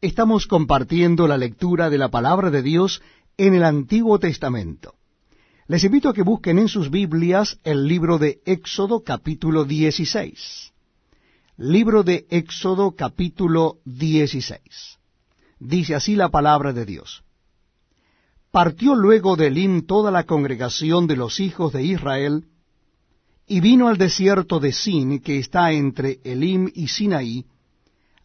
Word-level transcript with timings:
Estamos 0.00 0.46
compartiendo 0.46 1.26
la 1.26 1.36
lectura 1.36 1.90
de 1.90 1.98
la 1.98 2.08
palabra 2.08 2.50
de 2.50 2.62
Dios 2.62 3.02
en 3.36 3.54
el 3.54 3.64
Antiguo 3.64 4.20
Testamento. 4.20 4.94
Les 5.66 5.82
invito 5.82 6.08
a 6.08 6.14
que 6.14 6.22
busquen 6.22 6.60
en 6.60 6.68
sus 6.68 6.88
Biblias 6.88 7.58
el 7.64 7.88
libro 7.88 8.16
de 8.16 8.40
Éxodo 8.46 9.02
capítulo 9.02 9.64
16. 9.64 10.72
Libro 11.56 12.04
de 12.04 12.28
Éxodo 12.30 12.92
capítulo 12.92 13.78
16. 13.86 14.60
Dice 15.58 15.96
así 15.96 16.14
la 16.14 16.28
palabra 16.28 16.72
de 16.72 16.86
Dios. 16.86 17.24
Partió 18.52 18.94
luego 18.94 19.34
de 19.34 19.48
Elim 19.48 19.84
toda 19.84 20.12
la 20.12 20.22
congregación 20.26 21.08
de 21.08 21.16
los 21.16 21.40
hijos 21.40 21.72
de 21.72 21.82
Israel, 21.82 22.44
y 23.48 23.60
vino 23.60 23.88
al 23.88 23.98
desierto 23.98 24.60
de 24.60 24.72
Sin, 24.72 25.18
que 25.18 25.40
está 25.40 25.72
entre 25.72 26.20
Elim 26.22 26.70
y 26.72 26.86
Sinaí, 26.86 27.46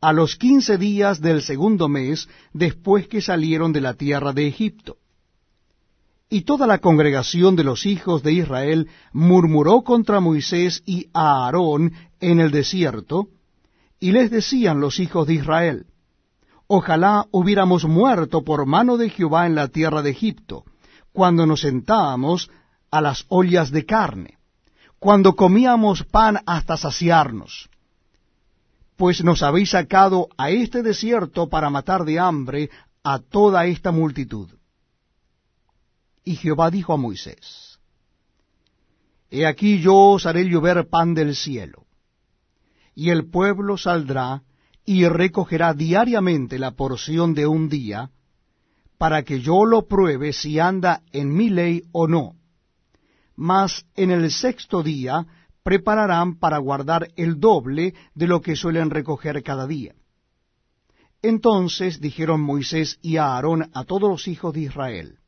a 0.00 0.12
los 0.12 0.36
quince 0.36 0.78
días 0.78 1.20
del 1.20 1.42
segundo 1.42 1.88
mes 1.88 2.28
después 2.52 3.08
que 3.08 3.20
salieron 3.20 3.72
de 3.72 3.80
la 3.80 3.94
tierra 3.94 4.32
de 4.32 4.46
Egipto. 4.46 4.96
Y 6.30 6.42
toda 6.42 6.66
la 6.66 6.78
congregación 6.78 7.56
de 7.56 7.64
los 7.64 7.86
hijos 7.86 8.22
de 8.22 8.32
Israel 8.34 8.88
murmuró 9.12 9.82
contra 9.82 10.20
Moisés 10.20 10.82
y 10.84 11.08
Aarón 11.12 11.92
en 12.20 12.38
el 12.40 12.50
desierto, 12.50 13.28
y 13.98 14.12
les 14.12 14.30
decían 14.30 14.80
los 14.80 15.00
hijos 15.00 15.26
de 15.26 15.34
Israel, 15.34 15.86
Ojalá 16.70 17.24
hubiéramos 17.30 17.86
muerto 17.86 18.44
por 18.44 18.66
mano 18.66 18.98
de 18.98 19.08
Jehová 19.08 19.46
en 19.46 19.54
la 19.54 19.68
tierra 19.68 20.02
de 20.02 20.10
Egipto, 20.10 20.64
cuando 21.12 21.46
nos 21.46 21.62
sentábamos 21.62 22.50
a 22.90 23.00
las 23.00 23.24
ollas 23.28 23.70
de 23.70 23.86
carne, 23.86 24.36
cuando 24.98 25.34
comíamos 25.34 26.04
pan 26.04 26.40
hasta 26.44 26.76
saciarnos 26.76 27.70
pues 28.98 29.22
nos 29.22 29.44
habéis 29.44 29.70
sacado 29.70 30.28
a 30.36 30.50
este 30.50 30.82
desierto 30.82 31.48
para 31.48 31.70
matar 31.70 32.04
de 32.04 32.18
hambre 32.18 32.68
a 33.04 33.20
toda 33.20 33.64
esta 33.66 33.92
multitud. 33.92 34.50
Y 36.24 36.34
Jehová 36.34 36.68
dijo 36.68 36.92
a 36.92 36.96
Moisés, 36.96 37.78
He 39.30 39.46
aquí 39.46 39.80
yo 39.80 39.94
os 39.94 40.26
haré 40.26 40.48
llover 40.48 40.88
pan 40.88 41.14
del 41.14 41.36
cielo, 41.36 41.86
y 42.96 43.10
el 43.10 43.30
pueblo 43.30 43.78
saldrá 43.78 44.42
y 44.84 45.06
recogerá 45.06 45.74
diariamente 45.74 46.58
la 46.58 46.72
porción 46.72 47.34
de 47.34 47.46
un 47.46 47.68
día, 47.68 48.10
para 48.98 49.22
que 49.22 49.40
yo 49.40 49.64
lo 49.64 49.86
pruebe 49.86 50.32
si 50.32 50.58
anda 50.58 51.02
en 51.12 51.32
mi 51.32 51.50
ley 51.50 51.84
o 51.92 52.08
no. 52.08 52.34
Mas 53.36 53.86
en 53.94 54.10
el 54.10 54.32
sexto 54.32 54.82
día 54.82 55.24
prepararán 55.68 56.38
para 56.38 56.56
guardar 56.56 57.10
el 57.16 57.40
doble 57.40 57.92
de 58.14 58.26
lo 58.26 58.40
que 58.40 58.56
suelen 58.56 58.88
recoger 58.88 59.42
cada 59.42 59.66
día. 59.66 59.94
Entonces 61.20 62.00
dijeron 62.00 62.40
Moisés 62.40 62.98
y 63.02 63.18
Aarón 63.18 63.68
a 63.74 63.84
todos 63.84 64.08
los 64.08 64.28
hijos 64.28 64.54
de 64.54 64.60
Israel, 64.60 65.18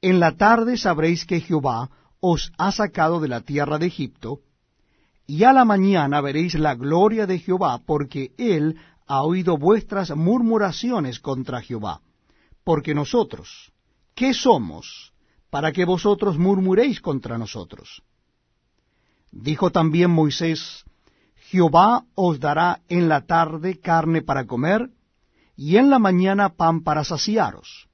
En 0.00 0.18
la 0.18 0.38
tarde 0.38 0.78
sabréis 0.78 1.26
que 1.26 1.42
Jehová 1.42 1.90
os 2.20 2.50
ha 2.56 2.72
sacado 2.72 3.20
de 3.20 3.28
la 3.28 3.42
tierra 3.42 3.76
de 3.76 3.84
Egipto, 3.84 4.40
y 5.26 5.44
a 5.44 5.52
la 5.52 5.66
mañana 5.66 6.22
veréis 6.22 6.54
la 6.54 6.74
gloria 6.74 7.26
de 7.26 7.38
Jehová, 7.38 7.82
porque 7.84 8.32
él 8.38 8.78
ha 9.06 9.24
oído 9.24 9.58
vuestras 9.58 10.16
murmuraciones 10.16 11.20
contra 11.20 11.60
Jehová. 11.60 12.00
Porque 12.64 12.94
nosotros, 12.94 13.72
¿qué 14.14 14.32
somos 14.32 15.12
para 15.50 15.70
que 15.70 15.84
vosotros 15.84 16.38
murmuréis 16.38 17.02
contra 17.02 17.36
nosotros? 17.36 18.02
Dijo 19.42 19.70
también 19.70 20.10
Moisés, 20.10 20.84
Jehová 21.50 22.04
os 22.14 22.40
dará 22.40 22.80
en 22.88 23.08
la 23.08 23.26
tarde 23.26 23.78
carne 23.78 24.22
para 24.22 24.46
comer, 24.46 24.90
y 25.56 25.76
en 25.76 25.90
la 25.90 25.98
mañana 25.98 26.54
pan 26.54 26.82
para 26.82 27.04
saciaros, 27.04 27.86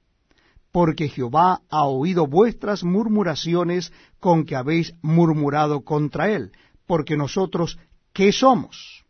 porque 0.71 1.09
Jehová 1.09 1.61
ha 1.69 1.83
oído 1.83 2.27
vuestras 2.27 2.83
murmuraciones 2.85 3.91
con 4.21 4.45
que 4.45 4.55
habéis 4.55 4.93
murmurado 5.01 5.83
contra 5.83 6.29
él, 6.29 6.53
porque 6.87 7.17
nosotros, 7.17 7.77
¿qué 8.13 8.31
somos? 8.31 9.03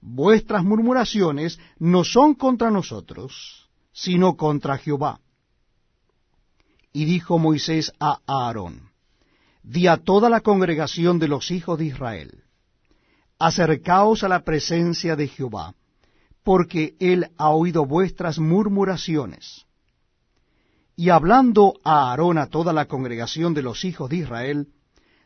Vuestras 0.00 0.64
murmuraciones 0.64 1.60
no 1.78 2.04
son 2.04 2.34
contra 2.34 2.70
nosotros, 2.70 3.68
sino 3.92 4.36
contra 4.36 4.78
Jehová. 4.78 5.20
Y 6.92 7.04
dijo 7.04 7.38
Moisés 7.38 7.92
a 8.00 8.18
Aarón, 8.26 8.89
di 9.62 9.86
a 9.86 9.98
toda 9.98 10.28
la 10.30 10.40
congregación 10.40 11.18
de 11.18 11.28
los 11.28 11.50
hijos 11.50 11.78
de 11.78 11.86
Israel, 11.86 12.44
acercaos 13.38 14.24
a 14.24 14.28
la 14.28 14.42
presencia 14.44 15.16
de 15.16 15.28
Jehová, 15.28 15.74
porque 16.42 16.94
él 16.98 17.30
ha 17.36 17.50
oído 17.50 17.84
vuestras 17.86 18.38
murmuraciones. 18.38 19.66
Y 20.96 21.10
hablando 21.10 21.74
a 21.84 22.10
Aarón 22.10 22.38
a 22.38 22.46
toda 22.46 22.72
la 22.72 22.86
congregación 22.86 23.54
de 23.54 23.62
los 23.62 23.84
hijos 23.84 24.10
de 24.10 24.16
Israel, 24.16 24.68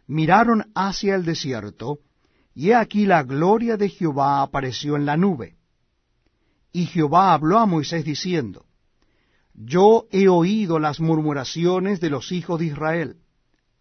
miraron 0.06 0.70
hacia 0.74 1.14
el 1.14 1.24
desierto, 1.24 1.98
y 2.54 2.70
he 2.70 2.74
aquí 2.74 3.06
la 3.06 3.22
gloria 3.22 3.76
de 3.76 3.88
Jehová 3.88 4.42
apareció 4.42 4.96
en 4.96 5.06
la 5.06 5.16
nube. 5.16 5.56
Y 6.72 6.86
Jehová 6.86 7.32
habló 7.32 7.58
a 7.58 7.66
Moisés 7.66 8.04
diciendo, 8.04 8.66
Yo 9.54 10.06
he 10.10 10.28
oído 10.28 10.78
las 10.78 11.00
murmuraciones 11.00 12.00
de 12.00 12.10
los 12.10 12.30
hijos 12.30 12.60
de 12.60 12.66
Israel 12.66 13.16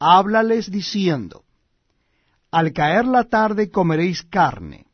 háblales 0.03 0.69
diciendo, 0.69 1.43
Al 2.51 2.73
caer 2.73 3.05
la 3.05 3.23
tarde 3.23 3.69
comeréis 3.69 4.23
carne, 4.23 4.87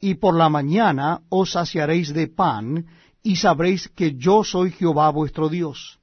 y 0.00 0.14
por 0.14 0.34
la 0.34 0.48
mañana 0.48 1.22
os 1.28 1.52
saciaréis 1.52 2.12
de 2.12 2.26
pan, 2.26 2.86
y 3.22 3.36
sabréis 3.36 3.88
que 3.88 4.16
yo 4.16 4.42
soy 4.44 4.70
Jehová 4.72 5.10
vuestro 5.10 5.48
Dios. 5.48 5.98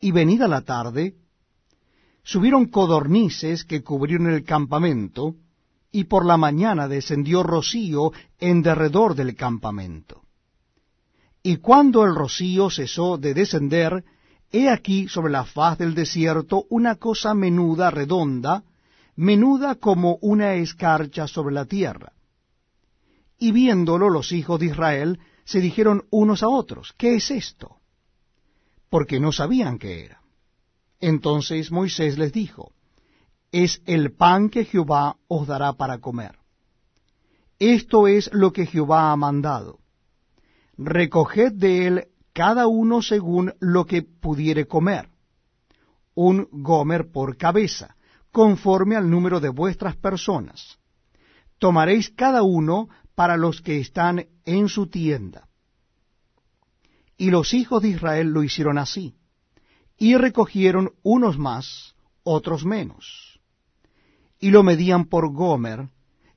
Y 0.00 0.10
venida 0.10 0.48
la 0.48 0.62
tarde, 0.62 1.14
subieron 2.22 2.66
codornices 2.66 3.64
que 3.64 3.82
cubrieron 3.82 4.28
el 4.28 4.44
campamento, 4.44 5.36
y 5.92 6.04
por 6.04 6.26
la 6.26 6.36
mañana 6.36 6.88
descendió 6.88 7.42
rocío 7.42 8.12
en 8.38 8.62
derredor 8.62 9.14
del 9.14 9.34
campamento. 9.34 10.22
Y 11.42 11.58
cuando 11.58 12.04
el 12.04 12.14
rocío 12.14 12.70
cesó 12.70 13.18
de 13.18 13.34
descender, 13.34 14.04
He 14.52 14.68
aquí 14.68 15.08
sobre 15.08 15.32
la 15.32 15.44
faz 15.44 15.78
del 15.78 15.94
desierto 15.94 16.66
una 16.70 16.96
cosa 16.96 17.34
menuda, 17.34 17.90
redonda, 17.90 18.62
menuda 19.16 19.76
como 19.76 20.18
una 20.20 20.54
escarcha 20.54 21.26
sobre 21.26 21.54
la 21.54 21.64
tierra. 21.64 22.12
Y 23.38 23.52
viéndolo 23.52 24.08
los 24.08 24.32
hijos 24.32 24.60
de 24.60 24.66
Israel 24.66 25.20
se 25.44 25.60
dijeron 25.60 26.04
unos 26.10 26.42
a 26.42 26.48
otros, 26.48 26.94
¿qué 26.96 27.16
es 27.16 27.30
esto? 27.30 27.76
Porque 28.88 29.20
no 29.20 29.32
sabían 29.32 29.78
qué 29.78 30.04
era. 30.04 30.20
Entonces 31.00 31.70
Moisés 31.70 32.18
les 32.18 32.32
dijo, 32.32 32.72
es 33.52 33.82
el 33.86 34.12
pan 34.12 34.48
que 34.48 34.64
Jehová 34.64 35.16
os 35.28 35.46
dará 35.46 35.74
para 35.74 35.98
comer. 35.98 36.38
Esto 37.58 38.06
es 38.06 38.30
lo 38.32 38.52
que 38.52 38.66
Jehová 38.66 39.12
ha 39.12 39.16
mandado. 39.16 39.78
Recoged 40.76 41.52
de 41.52 41.86
él 41.86 42.08
cada 42.36 42.66
uno 42.66 43.00
según 43.00 43.54
lo 43.60 43.86
que 43.86 44.02
pudiere 44.02 44.66
comer, 44.66 45.08
un 46.14 46.46
gomer 46.52 47.10
por 47.10 47.38
cabeza, 47.38 47.96
conforme 48.30 48.94
al 48.94 49.08
número 49.08 49.40
de 49.40 49.48
vuestras 49.48 49.96
personas. 49.96 50.78
Tomaréis 51.58 52.10
cada 52.10 52.42
uno 52.42 52.90
para 53.14 53.38
los 53.38 53.62
que 53.62 53.80
están 53.80 54.26
en 54.44 54.68
su 54.68 54.88
tienda. 54.88 55.48
Y 57.16 57.30
los 57.30 57.54
hijos 57.54 57.80
de 57.80 57.88
Israel 57.88 58.28
lo 58.28 58.42
hicieron 58.42 58.76
así, 58.76 59.14
y 59.96 60.16
recogieron 60.16 60.92
unos 61.02 61.38
más, 61.38 61.94
otros 62.22 62.66
menos. 62.66 63.40
Y 64.38 64.50
lo 64.50 64.62
medían 64.62 65.06
por 65.06 65.32
gomer, 65.32 65.88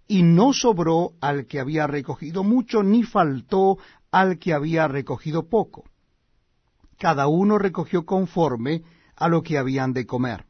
y 0.07 0.23
no 0.23 0.53
sobró 0.53 1.11
al 1.19 1.45
que 1.45 1.59
había 1.59 1.87
recogido 1.87 2.45
mucho, 2.45 2.83
ni 2.83 3.03
faltó 3.03 3.79
al 4.11 4.39
que 4.39 4.53
había 4.53 4.87
recogido 4.87 5.49
poco. 5.49 5.88
Cada 6.99 7.27
uno 7.27 7.57
recogió 7.57 8.05
conforme 8.05 8.83
a 9.15 9.29
lo 9.29 9.41
que 9.41 9.57
habían 9.57 9.93
de 9.93 10.05
comer. 10.05 10.45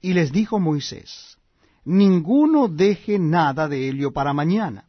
Y 0.00 0.14
les 0.14 0.32
dijo 0.32 0.58
Moisés, 0.58 1.36
ninguno 1.84 2.68
deje 2.68 3.18
nada 3.18 3.68
de 3.68 3.88
ello 3.88 4.12
para 4.12 4.32
mañana. 4.32 4.88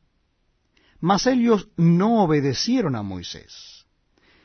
Mas 1.00 1.28
ellos 1.28 1.68
no 1.76 2.24
obedecieron 2.24 2.96
a 2.96 3.04
Moisés, 3.04 3.86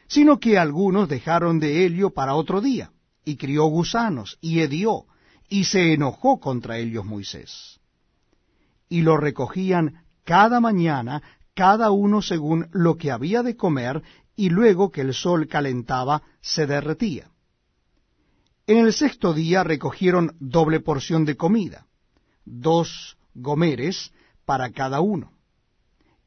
sino 0.09 0.41
que 0.41 0.59
algunos 0.59 1.09
dejaron 1.09 1.61
de 1.61 1.87
ello 1.87 2.11
para 2.11 2.35
otro 2.35 2.61
día, 2.61 2.91
y 3.25 3.37
crió 3.37 3.67
gusanos, 3.67 4.38
y 4.41 4.61
hedió, 4.61 5.05
y 5.49 5.64
se 5.64 5.94
enojó 5.94 6.41
contra 6.41 6.79
ellos 6.79 7.05
Moisés. 7.05 7.81
Y 8.88 9.03
lo 9.03 9.17
recogían 9.17 10.03
cada 10.25 10.61
mañana 10.61 11.23
cada 11.59 11.91
uno 11.91 12.23
según 12.23 12.69
lo 12.71 12.99
que 12.99 13.11
había 13.11 13.43
de 13.43 13.56
comer, 13.56 14.03
y 14.38 14.50
luego 14.50 14.93
que 14.93 15.00
el 15.00 15.14
sol 15.14 15.49
calentaba, 15.49 16.23
se 16.40 16.69
derretía. 16.69 17.29
En 18.69 18.79
el 18.79 18.93
sexto 18.93 19.35
día 19.35 19.64
recogieron 19.64 20.37
doble 20.38 20.79
porción 20.79 21.25
de 21.25 21.37
comida, 21.37 21.88
dos 22.44 23.19
gomeres 23.35 24.12
para 24.44 24.70
cada 24.70 25.00
uno. 25.00 25.32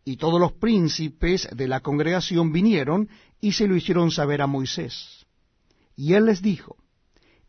Y 0.04 0.18
todos 0.18 0.42
los 0.42 0.52
príncipes 0.52 1.48
de 1.56 1.70
la 1.70 1.80
congregación 1.80 2.52
vinieron 2.52 3.08
y 3.40 3.54
se 3.54 3.66
lo 3.66 3.78
hicieron 3.78 4.12
saber 4.12 4.42
a 4.42 4.48
Moisés. 4.48 5.26
Y 5.96 6.14
él 6.16 6.26
les 6.26 6.42
dijo, 6.42 6.76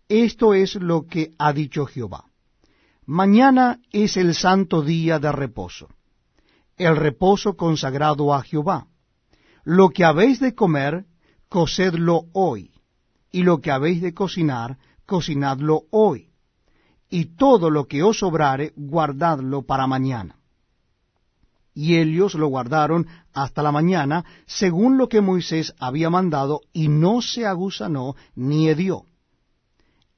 Esto 0.08 0.54
es 0.54 0.76
lo 0.76 1.08
que 1.08 1.32
ha 1.38 1.52
dicho 1.52 1.86
Jehová. 1.86 2.26
Mañana 3.04 3.80
es 3.90 4.16
el 4.16 4.32
santo 4.32 4.80
día 4.80 5.18
de 5.18 5.32
reposo, 5.32 5.88
el 6.76 6.94
reposo 6.94 7.56
consagrado 7.56 8.32
a 8.32 8.44
Jehová. 8.44 8.86
Lo 9.64 9.90
que 9.90 10.04
habéis 10.04 10.40
de 10.40 10.54
comer, 10.54 11.04
cocedlo 11.48 12.24
hoy, 12.32 12.72
y 13.30 13.44
lo 13.44 13.60
que 13.60 13.70
habéis 13.70 14.02
de 14.02 14.12
cocinar, 14.12 14.78
cocinadlo 15.06 15.82
hoy, 15.90 16.30
y 17.08 17.36
todo 17.36 17.70
lo 17.70 17.86
que 17.86 18.02
os 18.02 18.18
sobrare, 18.18 18.72
guardadlo 18.74 19.62
para 19.62 19.86
mañana. 19.86 20.36
Y 21.74 21.96
ellos 21.96 22.34
lo 22.34 22.48
guardaron 22.48 23.06
hasta 23.32 23.62
la 23.62 23.72
mañana, 23.72 24.24
según 24.46 24.98
lo 24.98 25.08
que 25.08 25.20
Moisés 25.20 25.74
había 25.78 26.10
mandado, 26.10 26.60
y 26.72 26.88
no 26.88 27.22
se 27.22 27.46
aguzanó 27.46 28.16
ni 28.34 28.68
hedió. 28.68 29.04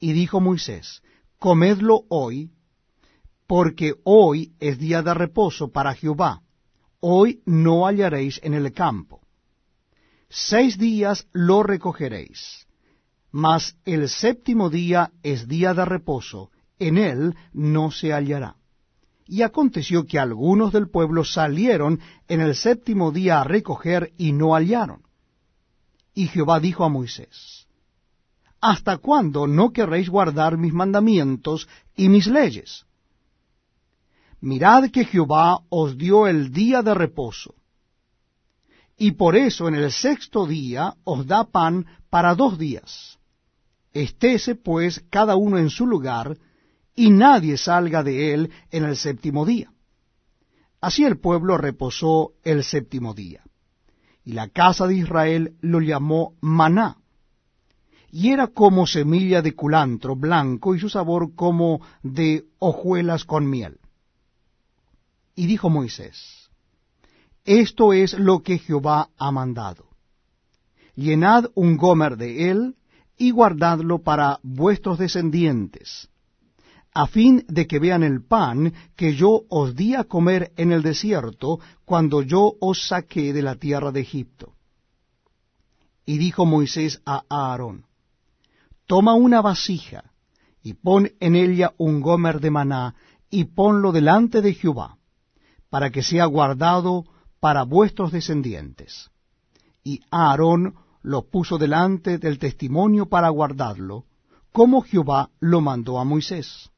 Y 0.01 0.13
dijo 0.13 0.41
Moisés, 0.41 1.03
Comedlo 1.39 2.05
hoy, 2.09 2.51
porque 3.47 3.95
hoy 4.05 4.55
es 4.59 4.79
día 4.79 5.03
de 5.03 5.13
reposo 5.13 5.71
para 5.71 5.95
Jehová, 5.95 6.41
hoy 7.01 7.43
no 7.45 7.87
hallaréis 7.87 8.41
en 8.43 8.55
el 8.55 8.73
campo. 8.73 9.24
Seis 10.37 10.79
días 10.79 11.29
lo 11.33 11.63
recogeréis, 11.63 12.67
mas 13.31 13.77
el 13.85 14.09
séptimo 14.09 14.69
día 14.69 15.13
es 15.23 15.47
día 15.47 15.75
de 15.75 15.85
reposo, 15.85 16.51
en 16.81 16.99
él 16.99 17.37
no 17.53 17.93
se 17.93 18.13
hallará. 18.13 18.57
Y 19.29 19.43
aconteció 19.43 20.07
que 20.07 20.19
algunos 20.19 20.73
del 20.73 20.91
pueblo 20.91 21.25
salieron 21.25 22.01
en 22.27 22.41
el 22.41 22.57
séptimo 22.57 23.13
día 23.13 23.43
a 23.43 23.45
recoger 23.45 24.13
y 24.19 24.33
no 24.33 24.57
hallaron. 24.57 25.03
Y 26.15 26.27
Jehová 26.27 26.59
dijo 26.59 26.83
a 26.83 26.89
Moisés, 26.89 27.69
¿Hasta 28.61 28.97
cuándo 28.97 29.47
no 29.47 29.73
querréis 29.73 30.09
guardar 30.09 30.59
mis 30.59 30.73
mandamientos 30.73 31.69
y 31.95 32.09
mis 32.09 32.27
leyes? 32.27 32.87
Mirad 34.41 34.91
que 34.91 35.05
Jehová 35.05 35.61
os 35.69 35.97
dio 35.97 36.27
el 36.27 36.51
día 36.51 36.83
de 36.83 36.93
reposo, 36.93 37.55
y 38.97 39.13
por 39.13 39.37
eso 39.37 39.69
en 39.69 39.75
el 39.75 39.91
sexto 39.91 40.47
día 40.47 40.95
os 41.05 41.27
da 41.27 41.45
pan 41.45 41.87
para 42.11 42.35
dos 42.35 42.59
días. 42.59 43.19
Estése 43.93 44.55
pues 44.55 45.05
cada 45.11 45.37
uno 45.37 45.59
en 45.59 45.71
su 45.71 45.87
lugar, 45.87 46.37
y 46.97 47.11
nadie 47.11 47.57
salga 47.57 48.03
de 48.03 48.35
él 48.35 48.51
en 48.71 48.85
el 48.85 48.97
séptimo 48.97 49.45
día. 49.45 49.73
Así 50.81 51.05
el 51.05 51.19
pueblo 51.19 51.59
reposó 51.59 52.35
el 52.45 52.63
séptimo 52.63 53.15
día. 53.15 53.43
Y 54.25 54.33
la 54.33 54.49
casa 54.49 54.87
de 54.87 54.97
Israel 54.97 55.57
lo 55.61 55.81
llamó 55.81 56.35
maná. 56.41 56.99
Y 58.11 58.31
era 58.31 58.49
como 58.49 58.87
semilla 58.87 59.43
de 59.43 59.55
culantro 59.55 60.15
blanco 60.15 60.75
y 60.75 60.79
su 60.79 60.89
sabor 60.89 61.35
como 61.35 61.81
de 62.03 62.45
hojuelas 62.59 63.25
con 63.25 63.51
miel. 63.51 63.81
Y 65.35 65.47
dijo 65.47 65.69
Moisés, 65.69 66.44
Esto 67.45 67.93
es 67.93 68.15
lo 68.15 68.43
que 68.43 68.59
Jehová 68.59 69.11
ha 69.19 69.31
mandado. 69.31 69.87
Llenad 70.97 71.51
un 71.55 71.77
gomer 71.77 72.17
de 72.17 72.51
él 72.51 72.77
y 73.19 73.31
guardadlo 73.33 74.03
para 74.03 74.41
vuestros 74.43 74.99
descendientes, 74.99 76.09
a 76.95 77.07
fin 77.07 77.45
de 77.49 77.67
que 77.67 77.79
vean 77.79 78.03
el 78.03 78.25
pan 78.25 78.73
que 78.97 79.15
yo 79.15 79.43
os 79.49 79.75
di 79.77 79.95
a 79.95 80.05
comer 80.05 80.53
en 80.57 80.73
el 80.73 80.83
desierto 80.83 81.61
cuando 81.85 82.23
yo 82.23 82.55
os 82.61 82.89
saqué 82.89 83.33
de 83.33 83.43
la 83.43 83.57
tierra 83.57 83.93
de 83.93 84.01
Egipto. 84.01 84.55
Y 86.07 86.19
dijo 86.19 86.47
Moisés 86.47 87.03
a 87.05 87.25
Aarón, 87.29 87.85
Toma 88.87 89.15
una 89.15 89.41
vasija, 89.41 90.13
y 90.63 90.75
pon 90.75 91.11
en 91.21 91.35
ella 91.35 91.73
un 91.77 92.01
gomer 92.01 92.41
de 92.41 92.51
maná, 92.51 92.95
y 93.31 93.45
ponlo 93.45 93.93
delante 93.93 94.41
de 94.41 94.55
Jehová 94.55 94.99
para 95.75 95.91
que 95.91 96.05
sea 96.05 96.27
guardado 96.27 97.05
para 97.45 97.65
vuestros 97.65 98.11
descendientes. 98.11 99.11
Y 99.83 100.01
Aarón 100.11 100.77
lo 101.03 101.29
puso 101.29 101.59
delante 101.59 102.17
del 102.17 102.39
testimonio 102.39 103.05
para 103.05 103.29
guardarlo, 103.29 104.07
como 104.51 104.81
Jehová 104.81 105.29
lo 105.41 105.61
mandó 105.61 106.01
a 106.01 106.05
Moisés. 106.05 106.71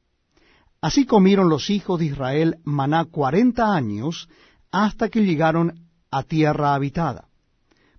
Así 0.81 1.05
comieron 1.05 1.47
los 1.47 1.69
hijos 1.69 1.99
de 1.99 2.07
Israel 2.07 2.57
maná 2.65 3.05
cuarenta 3.05 3.73
años 3.73 4.27
hasta 4.69 5.07
que 5.07 5.23
llegaron 5.23 5.87
a 6.11 6.23
tierra 6.23 6.75
habitada. 6.75 7.29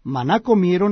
Maná 0.02 0.40
comieron 0.40 0.86